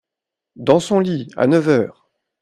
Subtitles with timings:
[0.55, 1.27] Dans son lit!
[1.37, 2.09] à neuf heures!